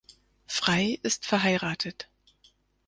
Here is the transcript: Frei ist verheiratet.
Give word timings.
Frei 0.47 0.99
ist 1.03 1.27
verheiratet. 1.27 2.09